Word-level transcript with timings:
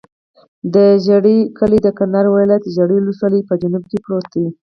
د 0.73 0.75
ژرۍ 1.05 1.39
کلی 1.57 1.79
د 1.83 1.87
کندهار 1.97 2.25
ولایت، 2.29 2.63
ژرۍ 2.75 2.97
ولسوالي 2.99 3.41
په 3.49 3.53
جنوب 3.61 3.83
کې 3.89 3.97
پروت 4.03 4.27
دی. 4.33 4.47